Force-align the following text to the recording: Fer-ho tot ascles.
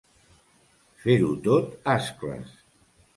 Fer-ho 1.03 1.29
tot 1.47 1.67
ascles. 1.93 2.57